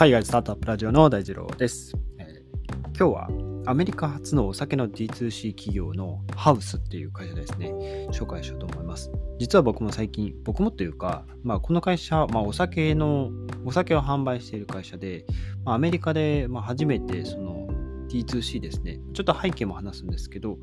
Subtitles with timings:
[0.00, 3.28] 海外スタートアップラジオの大二郎です、えー、今日は
[3.70, 7.66] アメリカ初のお酒の D2C 企業のハウスっていう会社ですね、
[8.10, 9.12] 紹介しようと思います。
[9.38, 13.30] 実は僕も最近、僕もというか、まあ、この会社、まあ、お酒の、
[13.66, 15.26] お酒を販売している会社で、
[15.66, 17.68] まあ、アメリカで、ま初めてその
[18.08, 20.56] D2C ですね、ちょっと背景も話すんですけど、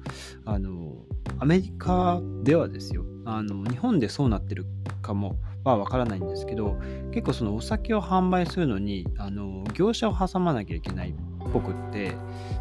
[0.45, 0.95] あの、
[1.37, 4.65] アメリカではですよ、あの、日本でそうなってる
[5.03, 6.77] かもはわからないんですけど、
[7.11, 11.13] 結構そのお酒を販売するのに、あの、業者を挟まなきゃいけないっ
[11.51, 12.13] ぽくって、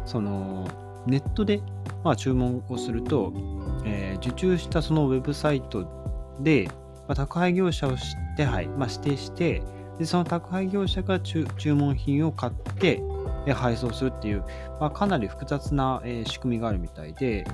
[0.05, 0.67] その、
[1.07, 1.61] ネットで、
[2.03, 3.33] まあ、注文をすると、
[3.85, 5.87] えー、受注したそのウェブサイト
[6.41, 6.69] で、
[7.07, 7.93] まあ、宅配業者を
[8.35, 9.63] 手配、まあ、指定して、
[9.97, 13.01] でその宅配業者が注文品を買って
[13.53, 14.43] 配送するっていう、
[14.79, 17.45] まあ、かなり複雑な、えー、仕組みがあるみたいで、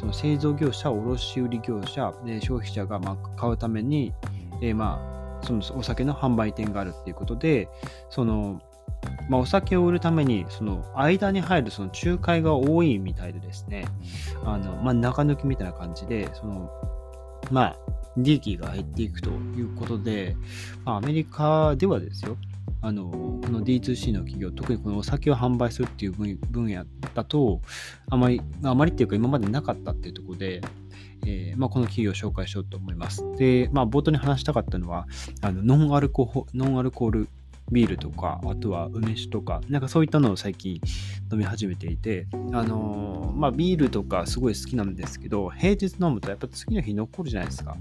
[0.00, 4.12] その製造業者、卸売業者、消費者がま買うために、
[4.60, 4.98] えー、ま
[5.42, 7.68] あ、そのお酒の販売店があるっていうことで、
[8.10, 8.60] その、
[9.28, 13.86] まあ、お酒を売るために、その間に入るその仲介が多いみたいでですね、
[14.44, 16.70] あの、まあ、中抜きみたいな感じで、その、
[17.50, 17.76] まあ、
[18.16, 20.36] 利益が減っていくということで、
[20.84, 22.36] まあ、アメリカではですよ、
[22.80, 26.84] あの、この D2C の企業、特にこのお酒を販売するっていう分野
[27.14, 27.60] だと、
[28.10, 30.60] あまり、あまりっていうか今までなかったっていうところで、
[31.26, 33.24] えー、まあ、この企業を紹介しようと思います。
[33.36, 35.06] で、まあ、冒頭に話したかったのは、
[35.42, 37.28] あのノンアルコノンアルコール
[37.72, 40.80] ビールとか、あとは梅酒とか、なんかそういったのを最近
[41.32, 47.76] 飲み始めていて、あのー、まあビールとかすごい好きなんですけど、平日飲むとやっぱ次の日残るじゃないですか。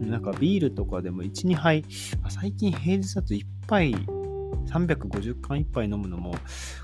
[0.00, 1.84] なんかビールとかでも1、2杯、
[2.28, 3.94] 最近平日だと1杯、
[4.66, 6.36] 350缶1杯飲むのも、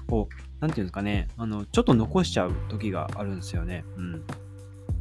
[0.09, 3.85] こう、なんていうんですかね、あの、ちょっと残しちゃう時があるんですよね。
[3.97, 4.25] うん。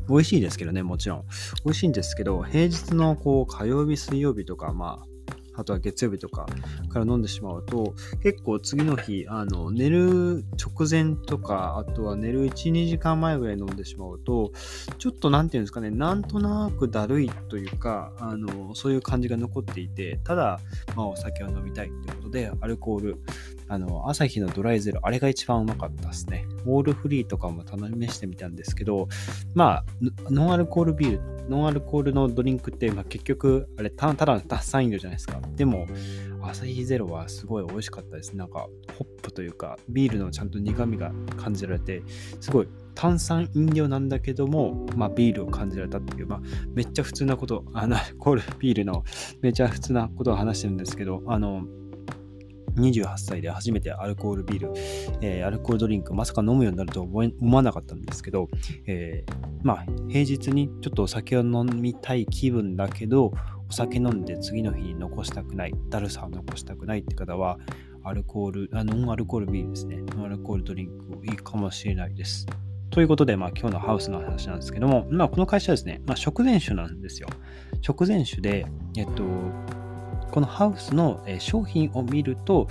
[0.09, 1.25] 美味しいですけどね、もちろん。
[1.63, 5.05] 美味しいんですけど、平日のこう火曜日、水曜日とか、まあ、
[5.59, 6.45] あとは月曜日とか
[6.89, 7.93] から飲んでしまうと、
[8.23, 14.51] 結構次の日、あの、寝る直前とか、あとは寝る1、2時間前ぐらい飲んでしまうと、
[14.97, 20.59] ちょっとなんていうんですかね、なんとなくだるいというか、あの、そういう感じが残っていて、ただ、
[20.95, 23.17] まあ、お酒を飲みたいということで、アルコール、
[23.69, 26.47] あの、朝日のドライゼロ、あれが一番うまかったですね。
[26.65, 29.07] オールフリーとかも試してみたんですけど、
[29.53, 29.85] まあ、
[30.29, 35.39] ノンアルコールビール、ノンアルコールのドリンクって、まあ、結局、あれた、ただの脱酸飲料じゃないですか。
[35.55, 35.85] でも、
[36.41, 38.35] 朝日ゼロはすごい美味しかったです。
[38.35, 42.01] なんか、ホップというか、ビールのちゃんと苦味が感じられて、
[42.39, 46.41] すごい炭酸飲料なんだけども、まあ、ビールを感じられたっていう、まあ、
[46.73, 49.03] めっちゃ普通なこと、あの、コールビールの
[49.41, 51.63] めちゃ普通なことを話してるんですけど、あの、
[52.75, 54.73] 28歳で初めてアルコールビール、
[55.21, 58.49] えー、アルコールドリンク、まさか飲むようになるとは思わなかったんですけど、
[58.85, 63.33] えー、まあ、平日にちょっとお酒を飲みたい気分だけど、
[63.69, 67.59] お酒飲んで次の日に残したくない、だるさを残したくないって方は、
[68.03, 69.97] アルコール、あノンアルコールビールですね。
[70.15, 72.47] ノンアルコールドリンクいいかもしれないです。
[72.89, 77.27] ということで、まあ、今日のハウスの話なんですけども、まあ、この会社はですね、まあ、食前酒なんですよ。
[77.81, 78.65] 食前酒で、
[78.97, 79.23] えっと、
[80.31, 82.67] このハウスの商品を見ると、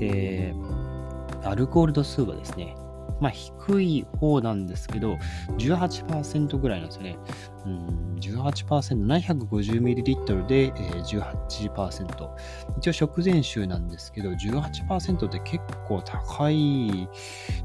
[0.00, 2.76] えー、アルコール度数はですね、
[3.20, 5.18] まあ、低い方なんですけど、
[5.58, 7.18] 18%ぐらいなんですよね。
[7.66, 11.32] うん、18%、750ml で、えー、
[11.74, 12.30] 18%。
[12.78, 17.08] 一応食前酒なんですけど、18%って結構高い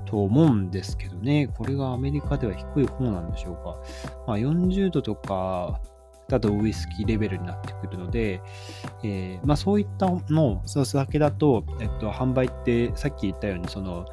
[0.05, 1.47] と思うんですけどね。
[1.47, 3.77] これがアメリカでは低い方なんでしょうか。
[4.27, 5.79] まあ、40度とか、
[6.27, 8.41] だとウイスキーレベルになってくるので、
[9.03, 14.05] えー、まあ、そういったのその酒だと、えっと、販売ってさっき言ったようにその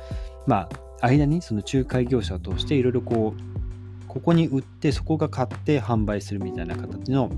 [0.46, 0.68] ま
[1.00, 7.30] あ間にその仲介業者を通していろいろこうここに売ってそこが買って販売するみたいな形の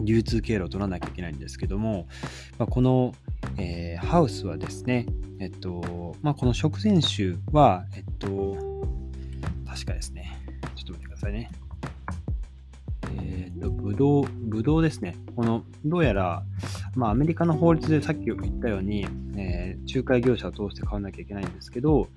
[0.00, 2.06] 流通経路を取らなきゃいけないんですけども、
[2.58, 3.14] まあ、この、
[3.56, 5.06] えー、ハウスはですね、
[5.40, 8.56] えっと、まあ、この食前酒は、えっと、
[9.66, 10.38] 確かですね、
[10.74, 11.50] ちょっと待ってくださいね。
[13.36, 15.16] えっ、ー、と、ぶどう、ぶどうですね。
[15.34, 16.44] この、どうやら、
[16.94, 19.06] まあ、アメリカの法律でさっき言ったように、
[19.36, 22.08] えー、仲介業者を通して買わなきゃいけないんですけど、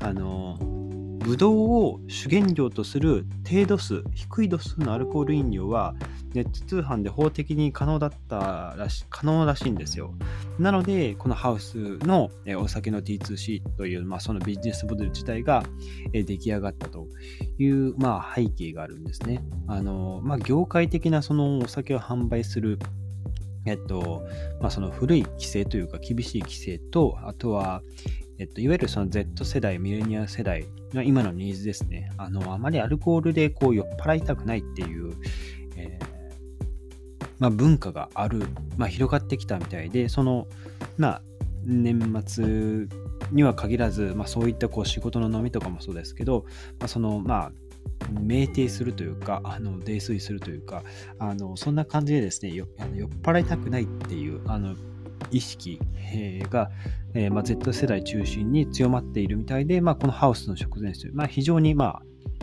[0.00, 0.58] あの、
[1.22, 5.94] ブドウを主原料とする低度数、低い度数のアルコール飲料は
[6.34, 10.14] ネット通販で法的に可能だったらし可能らしいんですよ。
[10.58, 15.62] なので、このハウスのお酒の D2C という、まあ、そのビジネスモデル自体が
[16.12, 17.06] 出来上がったと
[17.58, 19.42] いう、まあ、背景があるんですね。
[19.68, 22.78] あの、まあ、業界的なそのお酒を販売する
[23.64, 24.26] えっと、
[24.60, 27.82] まあ、その古い規制というか厳しい規制と、あとは、
[28.38, 32.10] えっと、いわゆるその Z 世代、ミレニア世代の今のニーズですね。
[32.16, 35.14] あの、あまりアルコールでこう酔っ払いたくないっていう、
[35.76, 38.46] えー、まあ、文化がある、
[38.76, 40.46] まあ、広がってきたみたいで、その、
[40.96, 41.22] まあ、
[41.64, 42.88] 年末
[43.30, 46.44] には限らず、まあ、そういったこう仕事の飲みとかもそうですけど、
[46.80, 47.52] まあ、そのまあ
[48.14, 50.82] 酩酊するというか、あの泥酔するというか、
[51.18, 54.74] あのそんな感じでですね、よあの酔っ払いたくないっていうあの
[55.32, 55.80] 意識、
[56.50, 56.70] が、
[57.14, 62.02] えま、Z 世代中心に強まっているみたいで、まあ、このハウスの食前酒、まあ、非常に、まあ、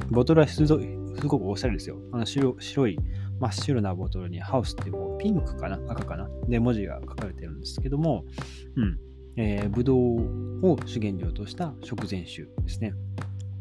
[0.10, 1.98] ボトルはすごくおしゃれですよ。
[2.12, 2.98] あの白い
[3.40, 8.26] 真っ白なボトルにハウスってこうピンクかな赤かなで文字が書かれてるんですけども、
[8.76, 9.00] うん。
[9.38, 12.94] えー、ブドウを主原料とした食前酒ですね。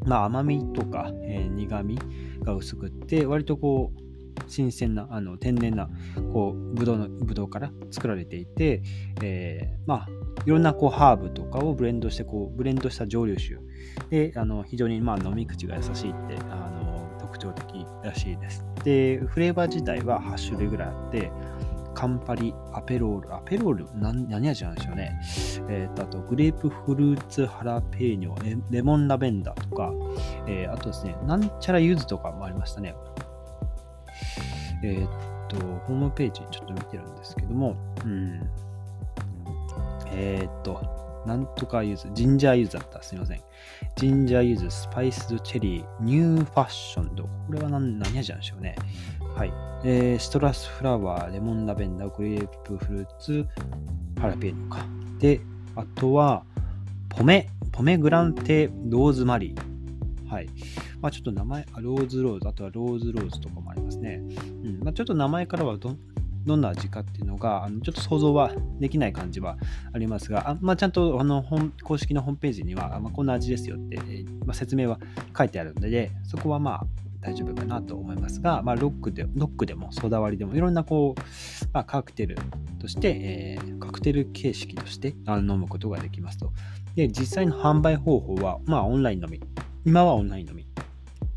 [0.04, 1.98] まあ甘みとか、えー、苦み
[2.42, 4.07] が薄くって、割とこう、
[4.46, 5.88] 新鮮なあの天然な
[6.32, 8.82] こうブドウのブドウから作られていて、
[9.22, 10.08] えー、まあ
[10.46, 13.56] いろんなこうハーブとかをブレンドしてこうブレンドした蒸留酒
[14.10, 18.64] であの非常にまあ飲み口が優しいってあの特徴的らしいです。
[18.84, 21.30] でフレーバー自体は8種類ぐらいあって
[21.98, 25.20] カンパリ、アペロール、アペロール、何何味なんでしょうね。
[25.68, 29.92] え、ー、と、あと、グレープフルーツハラペーニョ、レモンラベンダーとか、
[30.46, 32.94] えー、あとですね、なんちゃらユズとかもありましたね。
[34.82, 38.40] えっ、と、ホームページちょっと見てるんですけども、うん。
[40.12, 40.80] えっ、と、
[41.26, 43.02] なんとかユズ、ジンジャーユズだった。
[43.02, 43.40] すみません。
[43.96, 48.76] ジンジャーユズ、 Spiced Cherry、 New Fashioned と、これは何何味なんでしょうね。
[49.36, 49.52] はい。
[49.84, 53.46] えー、シトラスフラワー、レモンラベンダー、グレープフルーツ、
[54.20, 54.84] ハラペーニョか。
[55.18, 55.40] で、
[55.76, 56.44] あとは、
[57.08, 59.67] ポメ、 Pomegranate Rosemary。
[60.28, 60.48] はい。
[61.00, 64.22] まあちょっと名前、ローズローズ、あとはローズローズとかもありますね。
[64.64, 64.80] うん。
[64.82, 65.96] まあちょっと名前からはど、
[66.44, 69.56] どんな味かっていうのが、あのちょっと想像はできない感じは
[69.92, 73.96] ありますが、あまあ、ちゃんとあの本公式のホームページには、まあ、こんな味ですよって、
[74.44, 74.98] まあ、説明は
[75.36, 76.86] 書いてあるので、そこはまあ
[77.20, 81.20] 大丈夫かなと思いますが、まあ、ロックでロックでもソダ割りでもいろんなこう、
[81.72, 82.36] まあ、カクテル
[82.78, 86.52] として、えー、カクテル形式として飲むことができますと。
[86.94, 89.40] で、実際の販売方法は、まあ、オンラインのみ。
[89.84, 90.66] 今はオンラインのみ。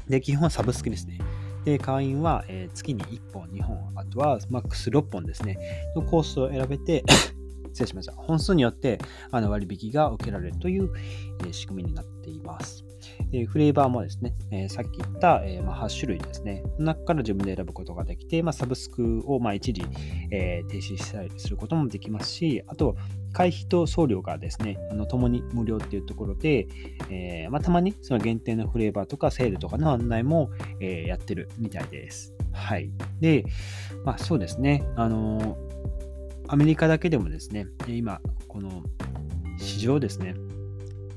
[0.07, 1.19] で、基本はサブスクですね。
[1.63, 5.57] で、会員は、え、月に1本、2本、あとはマックス6本ですね、
[5.95, 7.03] のコースを選べて
[7.71, 8.13] 失礼しました。
[8.13, 8.99] 本数によって
[9.31, 10.91] あの割引が受けられるという、
[11.47, 12.83] え、仕組みになっています。
[13.33, 19.83] えフレーバーもですね、えさっき言った、えまあ、8種類ですね、中から自分で選ぶことができて、まあ、サブスクをまあ一時、
[20.31, 22.95] え停止したりすることもできますし、あと、
[23.33, 26.67] 会費と送料がですね、あの共に無料っていうところで、
[27.09, 30.49] え、まあ、たまにその限定のフレーバーとかセールとかの案内も、
[30.79, 32.33] え、やってるみたいです。
[32.51, 32.91] はい。
[33.19, 33.45] で、
[34.03, 35.57] まあそうですね、あの
[36.47, 38.19] アメリカだけでもですね、今、
[38.49, 38.83] この
[39.57, 40.35] 市場ですね、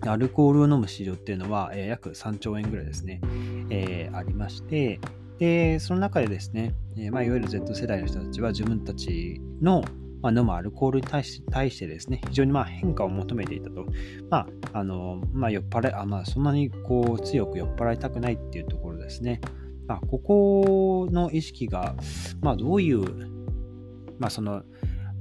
[0.09, 3.21] アルコールを飲む市場っていうのは、えー、約3兆円ぐらいですね、
[3.71, 5.01] えー、ありまして、
[5.39, 9.83] で、その中でですね、えー、まあ、いわゆる Z 世代の人たちは自分たちの、
[10.23, 13.85] まあ、飲むアルコールに対し対してですね、非常にまあ変化を求めていたと。
[14.31, 19.41] まあ、あの、まあ、酔っ払い、あまあ、そんなにこう強く酔っ払いたくないっていうところですね。
[19.87, 21.95] まあ、ここの意識が、
[22.41, 23.03] まあ、どういう、
[24.19, 24.63] まあ、その、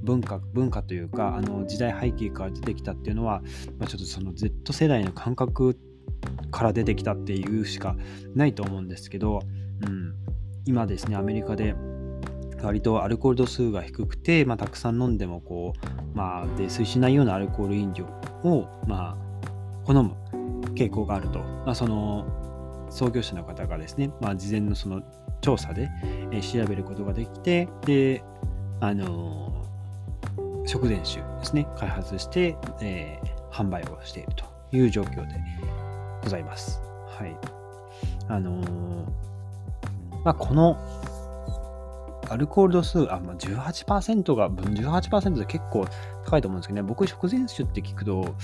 [0.04, 3.42] 文化文化というかあの時代背景から出てきたっていうのは、
[3.78, 5.78] まあ、ちょっとその Z 世代の感覚
[6.50, 7.96] から出てきたっていうしか
[8.34, 9.40] ないと思うんですけど、
[9.86, 10.14] うん、
[10.66, 11.74] 今ですねアメリカで
[12.62, 15.74] 割とアルコール度数が低くて、まあ、たくさん飲んでもこ
[16.14, 18.04] う、まあ、泥酔しないようなアルコール飲料
[18.44, 20.16] を、まあ、好む
[20.74, 25.02] 傾向があると、まあ、その創業者の方がですね、まあ、事前のその
[25.40, 25.90] 調査で、
[26.32, 28.22] えー、調べることができてで
[28.80, 29.63] あの
[30.66, 35.34] 食前酒ですね、開発して、えー、販売をしているという状況で
[36.22, 36.80] ございます。
[37.08, 37.36] はい。
[38.28, 38.64] あのー、
[40.24, 40.78] まあ、この
[42.30, 45.86] アルコール度数、あ、まあ、18%が、18%で結構
[46.24, 48.34] 高いと思うんですけどね、僕、食前酒って聞くと、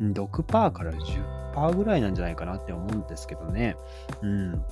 [0.00, 3.76] 6%から10%ぐらいなんじゃないかなって思うんですけどね。
[4.22, 4.64] うん。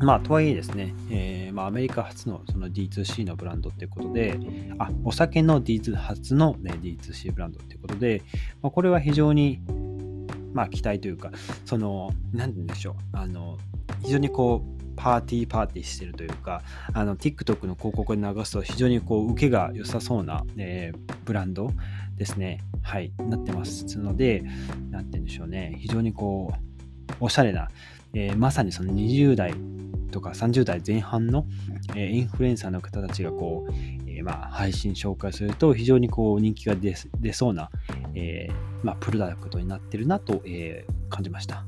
[0.00, 4.38] まあ、とはいえですね、えーまあ、アメリカ初のその D2C のブランドっていうことで、
[4.78, 8.22] あ、お酒の D2 初の、ね、D2C ブランドっていうことで、
[8.62, 9.60] まあ、これは非常に、
[10.54, 11.30] まあ、期待というか、
[11.66, 13.58] その、なんて言うんでしょう、あの、
[14.02, 21.70] 非常にこう、パーティーパーティーしてるというか、あの、TikTok の広告に流すと非常にこう、受けが良さそうな、えー、ブランド
[22.16, 24.44] ですね、はい、なってますので、
[24.90, 26.70] なんて言うんでしょうね、非常にこう、
[27.18, 27.68] おしゃれな、
[28.14, 29.54] えー、まさにその20代
[30.10, 31.46] とか30代前半の、
[31.94, 33.72] えー、インフルエンサーの方たちがこう、
[34.06, 37.70] えー、まあ、配信紹介すると非常にこう人気が出そうな、
[38.14, 38.48] え
[38.82, 41.64] まあ、プロダクトになってるなと、え感じました。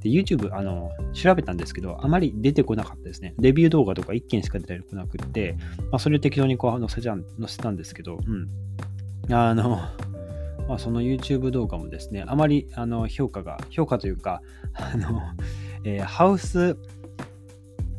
[0.00, 3.34] で、YouTube、あの、調べたんですけど、あまり出てこなかったですね。
[3.38, 5.56] レビュー動画とか1件しか出てこなくって、
[5.90, 9.34] まあ、それを適当にこう載せちゃ載せたんですけど、うん。
[9.34, 9.80] あの、
[10.70, 14.40] まあ、その YouTube 動画もですね、あまりあの評価が、評価というか、
[14.74, 15.20] あの、
[15.82, 16.76] えー、ハウス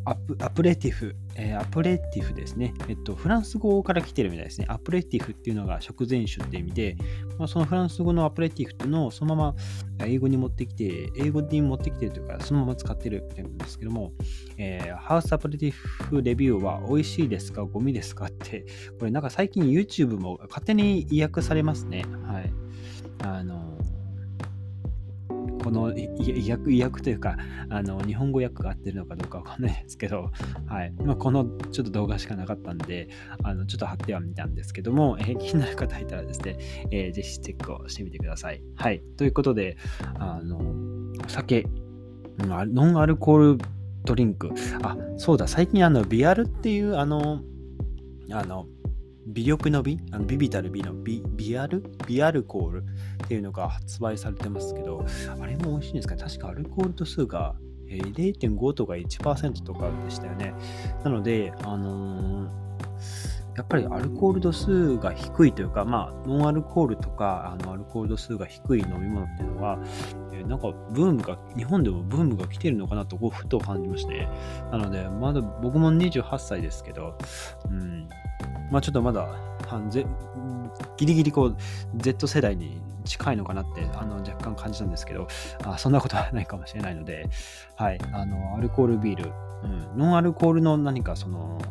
[0.03, 2.73] アプアプレティフ、えー、アプレティフですね。
[2.87, 4.65] えっと、フランス語から来てるみたいですね。
[4.67, 6.95] アプレティフっていうのが食前酒って意味で、
[7.37, 9.53] まあ、そのフランス語のアプレティフっていうのをそのま
[9.99, 14.13] ま英語に持ってきて、英語に持ってきてるというか、そのまま使ってるみたいなんですけども、
[14.57, 17.63] えー、ハウスアプレティフレビューは美味しいですか？
[17.63, 18.25] ゴミですか？
[18.25, 18.65] って、
[18.97, 22.05] これなんか最近 YouTube も勝手に意訳されますね。
[22.23, 22.51] はい。
[23.23, 23.77] あの
[25.63, 27.37] この意訳、訳というか、
[27.69, 30.31] あの、日本語訳が合ってるのかどうかわかんないですけど、
[30.65, 30.91] はい。
[31.03, 33.09] まあ、このちょっと動画しかなかったんで、
[33.43, 36.57] あの、ちょっと貼ってはみたんですけども、えー、気になる方いたらですね、
[36.89, 38.63] えー、ぜひチェックをしてみてください。
[38.75, 39.01] はい。
[39.17, 39.77] ということで、
[40.15, 40.57] あの、
[41.23, 41.67] お酒、
[42.39, 43.57] ノンアルコール
[44.03, 44.51] ドリンク。
[44.81, 47.41] あ、そうだ、最近あの、ビアルっていう、あの、
[48.31, 48.65] あの、
[49.27, 52.83] 微力の美あのビビたる美のビビアルビアルコール
[53.23, 55.05] っていうのが発売されてますけど、
[55.39, 56.15] あれも美味しいんですか？
[56.15, 57.55] 確かアルコール度数が
[57.87, 60.53] 0.5とか1%とかでしたよね。
[61.03, 69.77] なので、あのー、やっぱりアルコール度数が低いというか、まあ、ノンアルコールとか、あのアルコール度数が低い飲み物っていうのは、
[70.31, 74.25] えー、なんかブームが、日本でもブームが来てるのかなと、ふと感じまして、
[74.71, 77.17] なので、まだ僕も28歳ですけど、
[77.69, 78.07] うん、
[78.71, 79.27] まあちょっとまだ、
[80.97, 81.57] ギリギリこう、
[81.97, 85.27] Z 世代に近いのかなってあの若干感じたんですけど
[85.63, 87.29] あ、そんなことはないかもしれないので、
[87.75, 89.31] はい、あの、アルコールビール、
[89.63, 91.61] うん、ノンアルコールの何かその、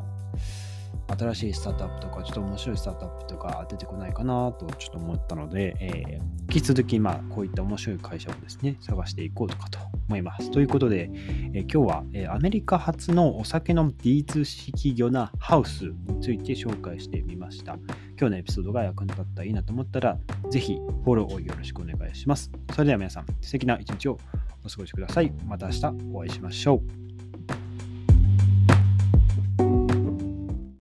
[1.19, 10.51] 新しいスタートアップとか、ちょっと面白いスタートアップとか出てこないかなとちょっと思ったので、えー、引き続き、まあ、こういった面白い会社をですね、探していこうとかと思います。
[10.51, 11.11] ということで、
[11.55, 17.75] えー、今日は、えー、アメリカ発のお酒の D2C 企業なハウスについて紹介してみました。
[18.19, 20.19] 今日のエピソードが役に立ったらいいなと思ったら、
[20.51, 20.75] ぜひ
[21.05, 22.51] フォローをよろしくお願いします。
[22.73, 24.19] それでは皆さん、素敵な一日を
[24.65, 25.33] お過ごしください。
[25.47, 27.00] また明日お会いしましょう。